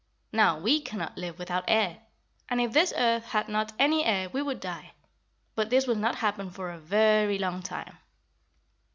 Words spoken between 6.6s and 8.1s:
a very long time."